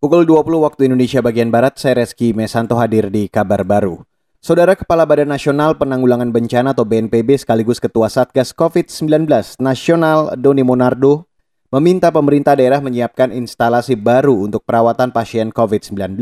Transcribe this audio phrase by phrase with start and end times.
[0.00, 4.00] Pukul 20 waktu Indonesia bagian Barat, saya Reski Mesanto hadir di kabar baru.
[4.40, 9.28] Saudara Kepala Badan Nasional Penanggulangan Bencana atau BNPB sekaligus Ketua Satgas COVID-19
[9.60, 11.28] Nasional Doni Monardo
[11.68, 16.16] meminta pemerintah daerah menyiapkan instalasi baru untuk perawatan pasien COVID-19.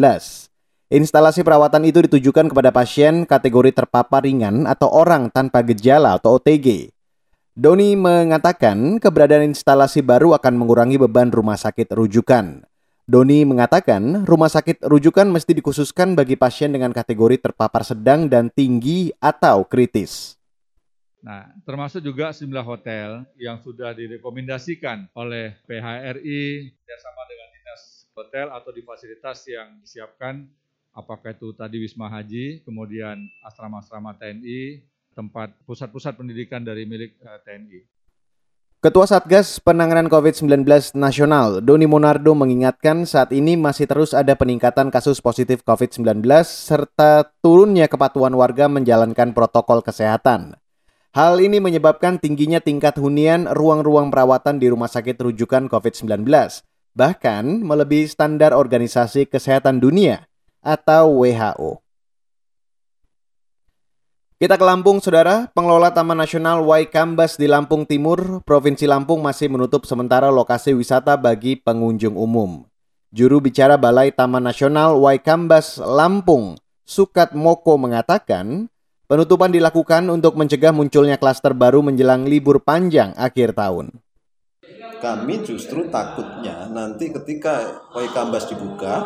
[0.91, 6.91] Instalasi perawatan itu ditujukan kepada pasien kategori terpapar ringan atau orang tanpa gejala atau OTG.
[7.55, 12.68] Doni mengatakan keberadaan instalasi baru akan mengurangi beban rumah sakit rujukan.
[13.09, 19.17] Doni mengatakan rumah sakit rujukan mesti dikhususkan bagi pasien dengan kategori terpapar sedang dan tinggi
[19.17, 20.37] atau kritis.
[21.25, 27.83] Nah, termasuk juga sejumlah hotel yang sudah direkomendasikan oleh PHRI bersama dengan dinas
[28.13, 30.45] hotel atau di fasilitas yang disiapkan,
[30.93, 34.85] apakah itu tadi Wisma Haji, kemudian asrama-asrama TNI,
[35.17, 37.98] tempat pusat-pusat pendidikan dari milik eh, TNI.
[38.79, 40.63] Ketua Satgas Penanganan COVID-19
[40.95, 47.91] Nasional, Doni Monardo mengingatkan saat ini masih terus ada peningkatan kasus positif COVID-19 serta turunnya
[47.91, 50.63] kepatuhan warga menjalankan protokol kesehatan.
[51.11, 56.23] Hal ini menyebabkan tingginya tingkat hunian ruang-ruang perawatan di rumah sakit rujukan COVID-19,
[56.95, 60.31] bahkan melebihi standar Organisasi Kesehatan Dunia
[60.63, 61.83] atau WHO.
[64.39, 65.51] Kita ke Lampung, Saudara.
[65.51, 71.59] Pengelola Taman Nasional Waikambas di Lampung Timur, Provinsi Lampung masih menutup sementara lokasi wisata bagi
[71.59, 72.63] pengunjung umum.
[73.11, 76.55] Juru bicara Balai Taman Nasional Waikambas Lampung,
[76.87, 78.71] Sukat Moko mengatakan,
[79.11, 83.91] penutupan dilakukan untuk mencegah munculnya klaster baru menjelang libur panjang akhir tahun.
[85.03, 89.03] Kami justru takutnya nanti ketika Waikambas dibuka,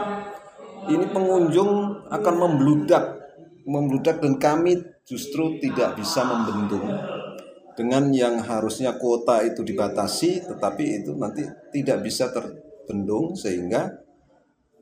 [0.92, 3.22] ini pengunjung akan membludak
[3.67, 6.86] membludak dan kami justru tidak bisa membendung
[7.72, 13.89] dengan yang harusnya kuota itu dibatasi tetapi itu nanti tidak bisa terbendung sehingga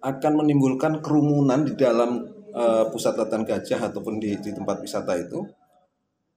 [0.00, 5.44] akan menimbulkan kerumunan di dalam uh, pusat latihan gajah ataupun di, di tempat wisata itu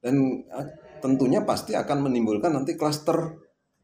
[0.04, 0.16] dan
[0.52, 0.68] uh,
[1.00, 3.40] tentunya pasti akan menimbulkan nanti klaster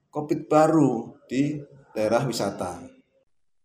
[0.10, 1.62] COVID baru di
[1.94, 2.82] daerah wisata.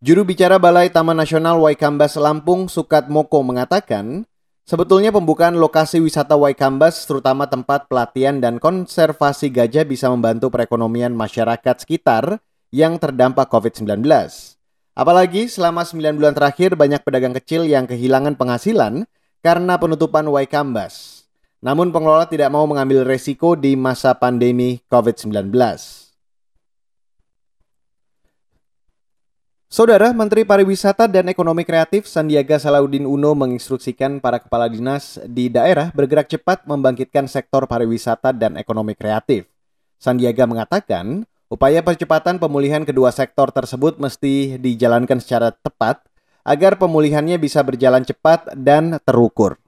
[0.05, 4.29] Juru bicara Balai Taman Nasional Waikambas Lampung Sukat Moko mengatakan,
[4.65, 11.85] Sebetulnya pembukaan lokasi wisata Waikambas, terutama tempat pelatihan dan konservasi gajah bisa membantu perekonomian masyarakat
[11.85, 12.41] sekitar
[12.73, 14.09] yang terdampak COVID-19.
[14.97, 19.05] Apalagi selama 9 bulan terakhir banyak pedagang kecil yang kehilangan penghasilan
[19.45, 21.29] karena penutupan Waikambas.
[21.61, 26.04] Namun pengelola tidak mau mengambil resiko di masa pandemi COVID-19.
[29.75, 35.91] Saudara Menteri Pariwisata dan Ekonomi Kreatif Sandiaga Salahuddin Uno menginstruksikan para kepala dinas di daerah
[35.91, 39.51] bergerak cepat membangkitkan sektor pariwisata dan ekonomi kreatif.
[39.99, 46.07] Sandiaga mengatakan, upaya percepatan pemulihan kedua sektor tersebut mesti dijalankan secara tepat
[46.47, 49.59] agar pemulihannya bisa berjalan cepat dan terukur.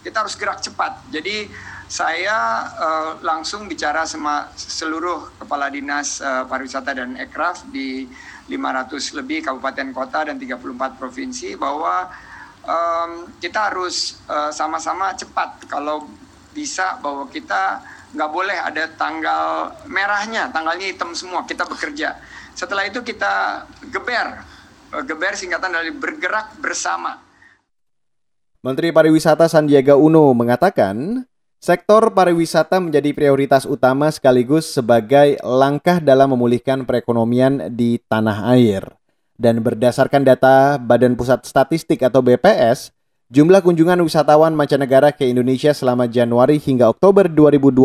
[0.00, 1.12] Kita harus gerak cepat.
[1.12, 1.52] Jadi
[1.88, 8.08] saya uh, langsung bicara sama seluruh kepala dinas uh, pariwisata dan ekraf di
[8.48, 12.12] 500 lebih kabupaten kota dan 34 provinsi bahwa
[12.64, 16.04] um, kita harus eh, sama-sama cepat kalau
[16.52, 17.80] bisa bahwa kita
[18.14, 22.14] nggak boleh ada tanggal merahnya, tanggalnya hitam semua, kita bekerja.
[22.54, 24.38] Setelah itu kita geber,
[25.02, 27.18] geber singkatan dari bergerak bersama.
[28.62, 31.26] Menteri Pariwisata Sandiaga Uno mengatakan,
[31.64, 38.84] Sektor pariwisata menjadi prioritas utama sekaligus sebagai langkah dalam memulihkan perekonomian di tanah air.
[39.40, 42.92] Dan berdasarkan data Badan Pusat Statistik atau BPS,
[43.32, 47.80] jumlah kunjungan wisatawan mancanegara ke Indonesia selama Januari hingga Oktober 2020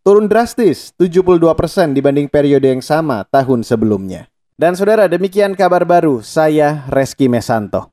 [0.00, 1.44] turun drastis 72%
[1.92, 4.32] dibanding periode yang sama tahun sebelumnya.
[4.56, 6.24] Dan saudara, demikian kabar baru.
[6.24, 7.92] Saya Reski Mesanto.